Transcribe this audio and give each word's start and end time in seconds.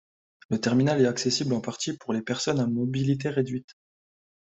Le 0.49 0.59
terminal 0.59 0.99
est 0.99 1.07
accessible 1.07 1.53
en 1.53 1.61
partie 1.61 1.95
pour 1.95 2.11
les 2.11 2.23
personnes 2.23 2.59
à 2.59 2.65
mobilité 2.65 3.29
réduite. 3.29 3.77